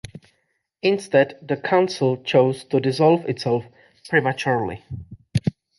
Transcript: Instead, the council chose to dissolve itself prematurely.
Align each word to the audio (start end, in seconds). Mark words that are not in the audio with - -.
Instead, 0.81 1.37
the 1.47 1.55
council 1.55 2.17
chose 2.23 2.63
to 2.63 2.79
dissolve 2.79 3.23
itself 3.29 3.65
prematurely. 4.09 4.83